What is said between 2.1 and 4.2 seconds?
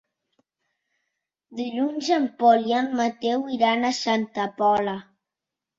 en Pol i en Mateu iran a